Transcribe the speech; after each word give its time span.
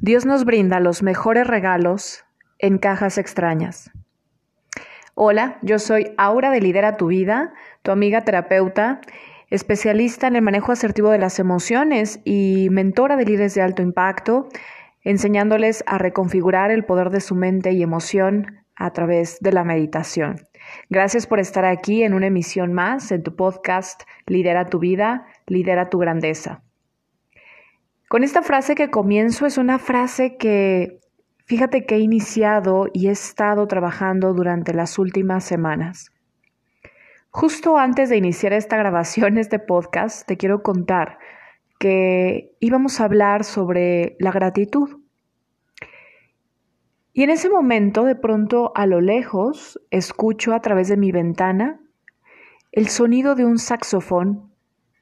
Dios 0.00 0.24
nos 0.24 0.44
brinda 0.44 0.78
los 0.78 1.02
mejores 1.02 1.44
regalos 1.48 2.24
en 2.60 2.78
cajas 2.78 3.18
extrañas. 3.18 3.90
Hola, 5.14 5.58
yo 5.62 5.80
soy 5.80 6.12
Aura 6.16 6.52
de 6.52 6.60
Lidera 6.60 6.96
Tu 6.96 7.08
Vida, 7.08 7.52
tu 7.82 7.90
amiga 7.90 8.20
terapeuta, 8.20 9.00
especialista 9.50 10.28
en 10.28 10.36
el 10.36 10.42
manejo 10.42 10.70
asertivo 10.70 11.10
de 11.10 11.18
las 11.18 11.40
emociones 11.40 12.20
y 12.24 12.68
mentora 12.70 13.16
de 13.16 13.24
líderes 13.24 13.54
de 13.56 13.62
alto 13.62 13.82
impacto, 13.82 14.48
enseñándoles 15.02 15.82
a 15.88 15.98
reconfigurar 15.98 16.70
el 16.70 16.84
poder 16.84 17.10
de 17.10 17.20
su 17.20 17.34
mente 17.34 17.72
y 17.72 17.82
emoción 17.82 18.64
a 18.76 18.92
través 18.92 19.40
de 19.40 19.52
la 19.52 19.64
meditación. 19.64 20.36
Gracias 20.90 21.26
por 21.26 21.40
estar 21.40 21.64
aquí 21.64 22.04
en 22.04 22.14
una 22.14 22.28
emisión 22.28 22.72
más 22.72 23.10
en 23.10 23.24
tu 23.24 23.34
podcast 23.34 24.04
Lidera 24.26 24.66
tu 24.66 24.78
vida, 24.78 25.26
lidera 25.48 25.90
tu 25.90 25.98
grandeza. 25.98 26.62
Con 28.08 28.24
esta 28.24 28.40
frase 28.40 28.74
que 28.74 28.88
comienzo 28.88 29.44
es 29.44 29.58
una 29.58 29.78
frase 29.78 30.38
que 30.38 30.98
fíjate 31.44 31.84
que 31.84 31.96
he 31.96 31.98
iniciado 31.98 32.86
y 32.94 33.08
he 33.08 33.10
estado 33.10 33.66
trabajando 33.66 34.32
durante 34.32 34.72
las 34.72 34.98
últimas 34.98 35.44
semanas. 35.44 36.10
Justo 37.28 37.76
antes 37.76 38.08
de 38.08 38.16
iniciar 38.16 38.54
esta 38.54 38.78
grabación, 38.78 39.36
este 39.38 39.58
podcast, 39.58 40.26
te 40.26 40.38
quiero 40.38 40.62
contar 40.62 41.18
que 41.78 42.56
íbamos 42.60 42.98
a 42.98 43.04
hablar 43.04 43.44
sobre 43.44 44.16
la 44.20 44.32
gratitud. 44.32 45.00
Y 47.12 47.24
en 47.24 47.30
ese 47.30 47.50
momento, 47.50 48.04
de 48.04 48.14
pronto, 48.16 48.72
a 48.74 48.86
lo 48.86 49.02
lejos, 49.02 49.78
escucho 49.90 50.54
a 50.54 50.60
través 50.60 50.88
de 50.88 50.96
mi 50.96 51.12
ventana 51.12 51.78
el 52.72 52.88
sonido 52.88 53.34
de 53.34 53.44
un 53.44 53.58
saxofón 53.58 54.50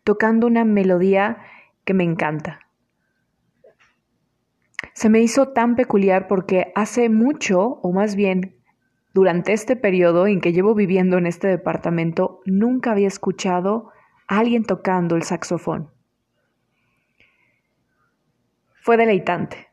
tocando 0.03 0.49
una 0.49 0.65
melodía 0.65 1.39
que 1.85 1.95
me 1.95 2.03
encanta 2.03 2.66
se 4.97 5.11
me 5.11 5.21
hizo 5.21 5.49
tan 5.49 5.77
peculiar 5.77 6.27
porque 6.27 6.73
hace 6.75 7.11
mucho, 7.11 7.61
o 7.61 7.93
más 7.93 8.17
bien 8.17 8.57
durante 9.13 9.53
este 9.53 9.77
periodo 9.77 10.27
en 10.27 10.41
que 10.41 10.55
llevo 10.55 10.75
viviendo 10.75 11.19
en 11.19 11.27
este 11.27 11.49
departamento, 11.49 12.41
nunca 12.47 12.93
había 12.93 13.07
escuchado 13.07 13.91
a 14.27 14.39
alguien 14.39 14.65
tocando 14.65 15.15
el 15.15 15.23
saxofón. 15.23 15.91
Fue 18.81 18.97
deleitante. 18.97 19.69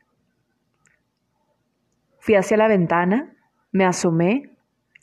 Fui 2.20 2.34
hacia 2.34 2.58
la 2.58 2.68
ventana, 2.68 3.34
me 3.72 3.86
asomé 3.86 4.54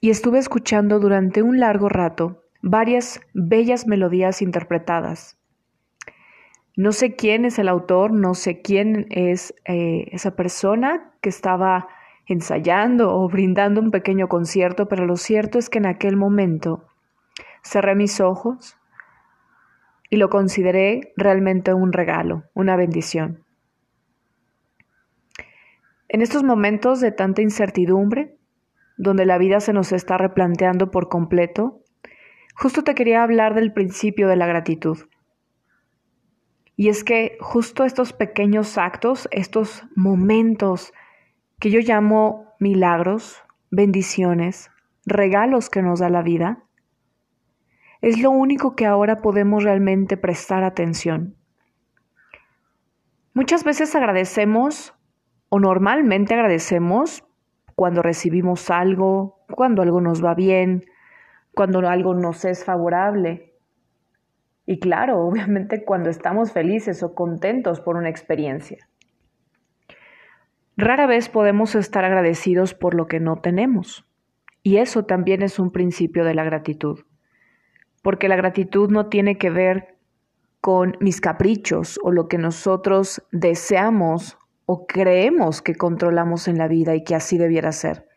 y 0.01 0.11
estuve 0.11 0.37
escuchando 0.37 0.99
durante 0.99 1.41
un 1.41 1.59
largo 1.59 1.89
rato 1.89 2.43
varias 2.61 3.21
bellas 3.33 3.87
melodías 3.87 4.43
interpretadas. 4.43 5.40
No 6.81 6.93
sé 6.93 7.15
quién 7.15 7.45
es 7.45 7.59
el 7.59 7.67
autor, 7.67 8.11
no 8.11 8.33
sé 8.33 8.63
quién 8.63 9.05
es 9.11 9.53
eh, 9.65 10.07
esa 10.13 10.35
persona 10.35 11.13
que 11.21 11.29
estaba 11.29 11.87
ensayando 12.25 13.15
o 13.15 13.29
brindando 13.29 13.79
un 13.81 13.91
pequeño 13.91 14.27
concierto, 14.27 14.87
pero 14.87 15.05
lo 15.05 15.15
cierto 15.15 15.59
es 15.59 15.69
que 15.69 15.77
en 15.77 15.85
aquel 15.85 16.17
momento 16.17 16.87
cerré 17.61 17.93
mis 17.93 18.19
ojos 18.19 18.79
y 20.09 20.15
lo 20.15 20.31
consideré 20.31 21.13
realmente 21.15 21.71
un 21.75 21.93
regalo, 21.93 22.45
una 22.55 22.75
bendición. 22.75 23.43
En 26.09 26.23
estos 26.23 26.41
momentos 26.41 26.99
de 26.99 27.11
tanta 27.11 27.43
incertidumbre, 27.43 28.39
donde 28.97 29.27
la 29.27 29.37
vida 29.37 29.59
se 29.59 29.71
nos 29.71 29.91
está 29.91 30.17
replanteando 30.17 30.89
por 30.89 31.09
completo, 31.09 31.83
justo 32.55 32.83
te 32.83 32.95
quería 32.95 33.21
hablar 33.21 33.53
del 33.53 33.71
principio 33.71 34.27
de 34.27 34.35
la 34.35 34.47
gratitud. 34.47 34.97
Y 36.75 36.89
es 36.89 37.03
que 37.03 37.37
justo 37.39 37.83
estos 37.83 38.13
pequeños 38.13 38.77
actos, 38.77 39.27
estos 39.31 39.83
momentos 39.95 40.93
que 41.59 41.69
yo 41.69 41.79
llamo 41.79 42.53
milagros, 42.59 43.43
bendiciones, 43.69 44.71
regalos 45.05 45.69
que 45.69 45.81
nos 45.81 45.99
da 45.99 46.09
la 46.09 46.21
vida, 46.21 46.63
es 48.01 48.19
lo 48.19 48.31
único 48.31 48.75
que 48.75 48.85
ahora 48.85 49.17
podemos 49.17 49.63
realmente 49.63 50.17
prestar 50.17 50.63
atención. 50.63 51.35
Muchas 53.33 53.63
veces 53.63 53.95
agradecemos 53.95 54.93
o 55.49 55.59
normalmente 55.59 56.33
agradecemos 56.33 57.23
cuando 57.75 58.01
recibimos 58.01 58.69
algo, 58.69 59.39
cuando 59.51 59.81
algo 59.81 60.01
nos 60.01 60.23
va 60.23 60.33
bien, 60.33 60.83
cuando 61.53 61.79
algo 61.87 62.13
nos 62.13 62.43
es 62.45 62.65
favorable. 62.65 63.50
Y 64.65 64.79
claro, 64.79 65.19
obviamente 65.25 65.83
cuando 65.83 66.09
estamos 66.09 66.51
felices 66.51 67.03
o 67.03 67.13
contentos 67.13 67.81
por 67.81 67.95
una 67.97 68.09
experiencia. 68.09 68.87
Rara 70.77 71.05
vez 71.05 71.29
podemos 71.29 71.75
estar 71.75 72.05
agradecidos 72.05 72.73
por 72.73 72.95
lo 72.95 73.07
que 73.07 73.19
no 73.19 73.37
tenemos. 73.37 74.07
Y 74.63 74.77
eso 74.77 75.05
también 75.05 75.41
es 75.41 75.59
un 75.59 75.71
principio 75.71 76.23
de 76.23 76.33
la 76.33 76.43
gratitud. 76.43 76.99
Porque 78.01 78.27
la 78.27 78.35
gratitud 78.35 78.89
no 78.89 79.07
tiene 79.07 79.37
que 79.37 79.49
ver 79.49 79.97
con 80.59 80.95
mis 80.99 81.21
caprichos 81.21 81.99
o 82.03 82.11
lo 82.11 82.27
que 82.27 82.37
nosotros 82.37 83.23
deseamos 83.31 84.37
o 84.65 84.85
creemos 84.85 85.61
que 85.61 85.75
controlamos 85.75 86.47
en 86.47 86.57
la 86.57 86.67
vida 86.67 86.95
y 86.95 87.03
que 87.03 87.15
así 87.15 87.37
debiera 87.37 87.71
ser. 87.71 88.07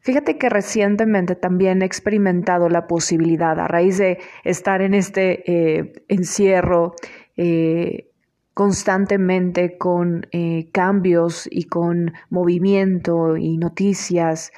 Fíjate 0.00 0.38
que 0.38 0.48
recientemente 0.48 1.36
también 1.36 1.82
he 1.82 1.84
experimentado 1.84 2.70
la 2.70 2.86
posibilidad, 2.86 3.58
a 3.60 3.68
raíz 3.68 3.98
de 3.98 4.18
estar 4.44 4.80
en 4.80 4.94
este 4.94 5.50
eh, 5.50 6.04
encierro 6.08 6.94
eh, 7.36 8.10
constantemente 8.54 9.76
con 9.76 10.26
eh, 10.32 10.70
cambios 10.72 11.46
y 11.50 11.64
con 11.64 12.14
movimiento 12.30 13.36
y 13.36 13.58
noticias, 13.58 14.52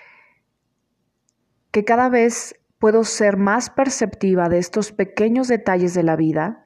que 1.72 1.84
cada 1.84 2.08
vez 2.08 2.60
puedo 2.78 3.02
ser 3.02 3.36
más 3.36 3.69
perceptiva 3.70 4.48
de 4.48 4.58
estos 4.58 4.92
pequeños 4.92 5.48
detalles 5.48 5.92
de 5.94 6.02
la 6.04 6.14
vida 6.14 6.61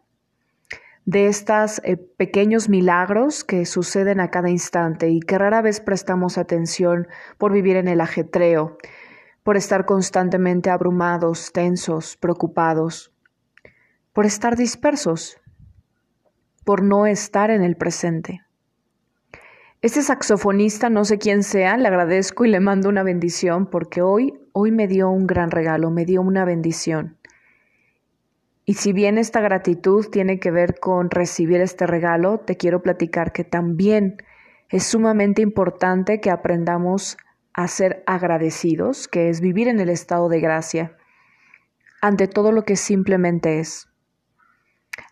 de 1.06 1.28
estos 1.28 1.80
eh, 1.84 1.96
pequeños 1.96 2.68
milagros 2.68 3.44
que 3.44 3.64
suceden 3.64 4.18
a 4.18 4.30
cada 4.30 4.50
instante 4.50 5.08
y 5.08 5.20
que 5.20 5.38
rara 5.38 5.62
vez 5.62 5.80
prestamos 5.80 6.36
atención 6.36 7.06
por 7.38 7.52
vivir 7.52 7.76
en 7.76 7.86
el 7.86 8.00
ajetreo, 8.00 8.76
por 9.44 9.56
estar 9.56 9.86
constantemente 9.86 10.68
abrumados, 10.68 11.52
tensos, 11.52 12.16
preocupados, 12.16 13.12
por 14.12 14.26
estar 14.26 14.56
dispersos, 14.56 15.38
por 16.64 16.82
no 16.82 17.06
estar 17.06 17.50
en 17.50 17.62
el 17.62 17.76
presente. 17.76 18.42
Este 19.82 20.02
saxofonista, 20.02 20.90
no 20.90 21.04
sé 21.04 21.18
quién 21.18 21.44
sea, 21.44 21.76
le 21.76 21.86
agradezco 21.86 22.44
y 22.44 22.48
le 22.48 22.58
mando 22.58 22.88
una 22.88 23.04
bendición 23.04 23.66
porque 23.66 24.02
hoy, 24.02 24.34
hoy 24.52 24.72
me 24.72 24.88
dio 24.88 25.08
un 25.10 25.28
gran 25.28 25.52
regalo, 25.52 25.92
me 25.92 26.04
dio 26.04 26.20
una 26.20 26.44
bendición. 26.44 27.16
Y 28.68 28.74
si 28.74 28.92
bien 28.92 29.16
esta 29.16 29.40
gratitud 29.40 30.08
tiene 30.10 30.40
que 30.40 30.50
ver 30.50 30.80
con 30.80 31.08
recibir 31.08 31.60
este 31.60 31.86
regalo, 31.86 32.40
te 32.40 32.56
quiero 32.56 32.82
platicar 32.82 33.32
que 33.32 33.44
también 33.44 34.16
es 34.68 34.84
sumamente 34.84 35.40
importante 35.40 36.20
que 36.20 36.30
aprendamos 36.32 37.16
a 37.54 37.68
ser 37.68 38.02
agradecidos, 38.06 39.06
que 39.06 39.28
es 39.28 39.40
vivir 39.40 39.68
en 39.68 39.78
el 39.78 39.88
estado 39.88 40.28
de 40.28 40.40
gracia, 40.40 40.96
ante 42.02 42.26
todo 42.26 42.50
lo 42.50 42.64
que 42.64 42.74
simplemente 42.74 43.60
es, 43.60 43.88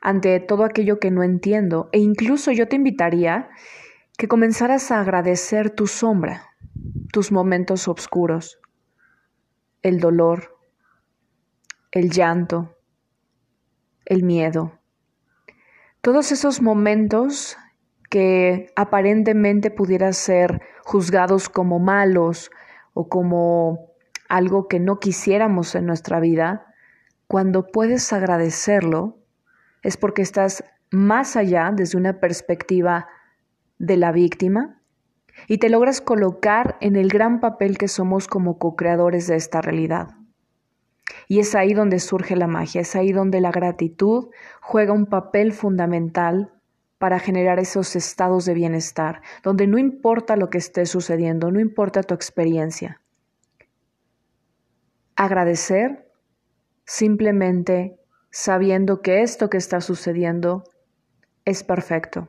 ante 0.00 0.40
todo 0.40 0.64
aquello 0.64 0.98
que 0.98 1.12
no 1.12 1.22
entiendo. 1.22 1.88
E 1.92 2.00
incluso 2.00 2.50
yo 2.50 2.66
te 2.66 2.74
invitaría 2.74 3.48
que 4.18 4.26
comenzaras 4.26 4.90
a 4.90 5.00
agradecer 5.00 5.70
tu 5.70 5.86
sombra, 5.86 6.50
tus 7.12 7.30
momentos 7.30 7.86
oscuros, 7.86 8.58
el 9.82 10.00
dolor, 10.00 10.58
el 11.92 12.10
llanto, 12.10 12.74
el 14.06 14.22
miedo. 14.22 14.78
Todos 16.00 16.32
esos 16.32 16.60
momentos 16.60 17.56
que 18.10 18.70
aparentemente 18.76 19.70
pudieran 19.70 20.12
ser 20.12 20.60
juzgados 20.84 21.48
como 21.48 21.78
malos 21.78 22.50
o 22.92 23.08
como 23.08 23.90
algo 24.28 24.68
que 24.68 24.80
no 24.80 24.98
quisiéramos 24.98 25.74
en 25.74 25.86
nuestra 25.86 26.20
vida, 26.20 26.66
cuando 27.26 27.66
puedes 27.66 28.12
agradecerlo, 28.12 29.18
es 29.82 29.96
porque 29.96 30.22
estás 30.22 30.64
más 30.90 31.36
allá 31.36 31.72
desde 31.74 31.98
una 31.98 32.20
perspectiva 32.20 33.08
de 33.78 33.96
la 33.96 34.12
víctima 34.12 34.80
y 35.48 35.58
te 35.58 35.68
logras 35.68 36.00
colocar 36.00 36.76
en 36.80 36.96
el 36.96 37.08
gran 37.08 37.40
papel 37.40 37.76
que 37.76 37.88
somos 37.88 38.28
como 38.28 38.58
co-creadores 38.58 39.26
de 39.26 39.36
esta 39.36 39.60
realidad. 39.60 40.08
Y 41.28 41.40
es 41.40 41.54
ahí 41.54 41.74
donde 41.74 42.00
surge 42.00 42.36
la 42.36 42.46
magia, 42.46 42.82
es 42.82 42.96
ahí 42.96 43.12
donde 43.12 43.40
la 43.40 43.50
gratitud 43.50 44.30
juega 44.60 44.92
un 44.92 45.06
papel 45.06 45.52
fundamental 45.52 46.52
para 46.98 47.18
generar 47.18 47.58
esos 47.58 47.96
estados 47.96 48.44
de 48.44 48.54
bienestar, 48.54 49.20
donde 49.42 49.66
no 49.66 49.78
importa 49.78 50.36
lo 50.36 50.48
que 50.48 50.58
esté 50.58 50.86
sucediendo, 50.86 51.50
no 51.50 51.60
importa 51.60 52.02
tu 52.02 52.14
experiencia. 52.14 53.00
Agradecer 55.16 56.10
simplemente 56.86 57.98
sabiendo 58.30 59.02
que 59.02 59.22
esto 59.22 59.50
que 59.50 59.58
está 59.58 59.80
sucediendo 59.80 60.64
es 61.44 61.62
perfecto. 61.62 62.28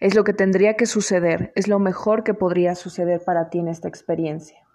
Es 0.00 0.14
lo 0.14 0.24
que 0.24 0.32
tendría 0.32 0.74
que 0.74 0.86
suceder, 0.86 1.52
es 1.54 1.68
lo 1.68 1.78
mejor 1.78 2.24
que 2.24 2.34
podría 2.34 2.74
suceder 2.74 3.22
para 3.24 3.48
ti 3.48 3.58
en 3.58 3.68
esta 3.68 3.88
experiencia. 3.88 4.65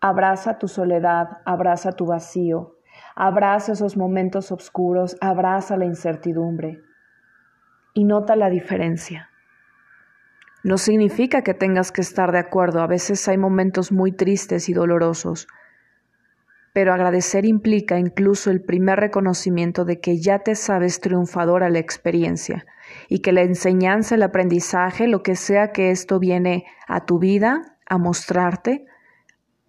Abraza 0.00 0.58
tu 0.58 0.68
soledad, 0.68 1.38
abraza 1.44 1.92
tu 1.92 2.06
vacío, 2.06 2.76
abraza 3.14 3.72
esos 3.72 3.96
momentos 3.96 4.52
oscuros, 4.52 5.16
abraza 5.20 5.76
la 5.76 5.86
incertidumbre 5.86 6.80
y 7.94 8.04
nota 8.04 8.36
la 8.36 8.50
diferencia. 8.50 9.30
No 10.62 10.78
significa 10.78 11.42
que 11.42 11.54
tengas 11.54 11.92
que 11.92 12.00
estar 12.00 12.32
de 12.32 12.38
acuerdo, 12.38 12.80
a 12.80 12.86
veces 12.86 13.26
hay 13.28 13.38
momentos 13.38 13.92
muy 13.92 14.12
tristes 14.12 14.68
y 14.68 14.74
dolorosos, 14.74 15.46
pero 16.74 16.92
agradecer 16.92 17.46
implica 17.46 17.98
incluso 17.98 18.50
el 18.50 18.60
primer 18.60 19.00
reconocimiento 19.00 19.86
de 19.86 19.98
que 19.98 20.18
ya 20.20 20.40
te 20.40 20.54
sabes 20.54 21.00
triunfador 21.00 21.62
a 21.62 21.70
la 21.70 21.78
experiencia 21.78 22.66
y 23.08 23.20
que 23.20 23.32
la 23.32 23.40
enseñanza, 23.40 24.14
el 24.14 24.22
aprendizaje, 24.22 25.08
lo 25.08 25.22
que 25.22 25.36
sea 25.36 25.72
que 25.72 25.90
esto 25.90 26.18
viene 26.18 26.66
a 26.86 27.06
tu 27.06 27.18
vida, 27.18 27.62
a 27.88 27.96
mostrarte, 27.96 28.84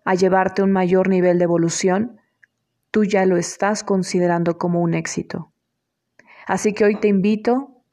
a 0.08 0.16
llevarte 0.16 0.64
un 0.64 0.72
mayor 0.72 1.10
nivel 1.10 1.38
de 1.38 1.44
evolución, 1.44 2.22
tú 2.92 3.04
ya 3.04 3.26
lo 3.26 3.36
estás 3.36 3.84
considerando 3.84 4.58
como 4.58 4.80
un 4.80 4.94
éxito. 4.94 5.52
Así 6.46 6.72
que 6.72 6.86
hoy 6.86 6.96
te 6.96 7.10
invito, 7.10 7.84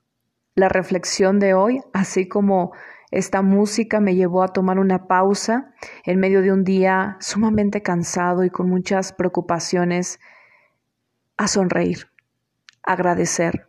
la 0.55 0.69
reflexión 0.69 1.41
de 1.41 1.55
hoy, 1.55 1.81
así 1.93 2.29
como 2.29 2.71
esta 3.11 3.43
música 3.43 3.99
me 3.99 4.15
llevó 4.15 4.45
a 4.45 4.53
tomar 4.53 4.79
una 4.79 5.09
pausa 5.09 5.75
en 6.05 6.21
medio 6.21 6.41
de 6.41 6.53
un 6.53 6.63
día 6.63 7.17
sumamente 7.19 7.83
cansado 7.83 8.45
y 8.45 8.51
con 8.51 8.69
muchas 8.69 9.13
preocupaciones, 9.13 10.21
a 11.37 11.49
sonreír, 11.49 12.13
agradecer. 12.85 13.67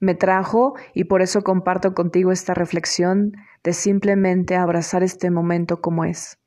Me 0.00 0.16
trajo 0.16 0.74
y 0.92 1.04
por 1.04 1.22
eso 1.22 1.42
comparto 1.42 1.94
contigo 1.94 2.32
esta 2.32 2.52
reflexión 2.52 3.36
de 3.62 3.72
simplemente 3.72 4.56
abrazar 4.56 5.04
este 5.04 5.30
momento 5.30 5.80
como 5.80 6.04
es. 6.04 6.40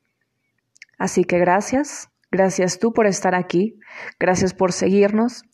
Así 1.00 1.24
que 1.24 1.38
gracias, 1.38 2.10
gracias 2.30 2.78
tú 2.78 2.92
por 2.92 3.06
estar 3.06 3.34
aquí, 3.34 3.80
gracias 4.18 4.52
por 4.52 4.70
seguirnos 4.70 5.44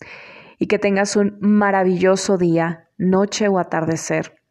y 0.59 0.67
que 0.67 0.81
tengas 0.81 1.15
un 1.15 1.39
maravilloso 1.41 2.37
día, 2.37 2.89
noche 2.99 3.47
o 3.47 3.61
atardecer. 3.61 4.43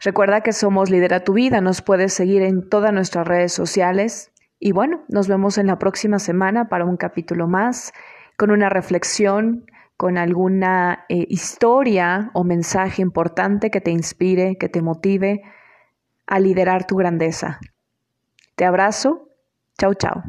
Recuerda 0.00 0.40
que 0.42 0.52
somos 0.52 0.88
Lidera 0.88 1.24
tu 1.24 1.32
Vida, 1.32 1.60
nos 1.60 1.82
puedes 1.82 2.14
seguir 2.14 2.42
en 2.42 2.68
todas 2.68 2.92
nuestras 2.92 3.26
redes 3.26 3.52
sociales 3.52 4.30
y 4.60 4.70
bueno, 4.70 5.02
nos 5.08 5.26
vemos 5.26 5.58
en 5.58 5.66
la 5.66 5.80
próxima 5.80 6.20
semana 6.20 6.68
para 6.68 6.84
un 6.84 6.96
capítulo 6.96 7.48
más, 7.48 7.92
con 8.36 8.52
una 8.52 8.68
reflexión, 8.68 9.66
con 9.96 10.16
alguna 10.16 11.06
eh, 11.08 11.26
historia 11.28 12.30
o 12.34 12.44
mensaje 12.44 13.02
importante 13.02 13.68
que 13.68 13.80
te 13.80 13.90
inspire, 13.90 14.58
que 14.58 14.68
te 14.68 14.80
motive 14.80 15.42
a 16.28 16.38
liderar 16.38 16.86
tu 16.86 16.94
grandeza. 16.94 17.58
Te 18.54 18.64
abrazo. 18.64 19.33
Chao, 19.78 19.92
chao. 19.94 20.22